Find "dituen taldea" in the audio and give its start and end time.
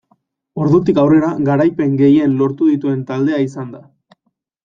2.71-3.43